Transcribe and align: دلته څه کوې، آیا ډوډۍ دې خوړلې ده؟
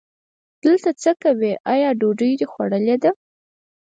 دلته 0.63 0.89
څه 1.01 1.11
کوې، 1.21 1.53
آیا 1.73 1.89
ډوډۍ 1.99 2.31
دې 2.39 2.45
خوړلې 2.51 2.95
ده؟ 3.03 3.11